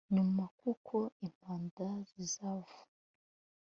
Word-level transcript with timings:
nyuma 0.15 0.43
Kuko 0.59 0.95
impanda 1.25 1.85
z 2.09 2.11
izavu 2.25 2.79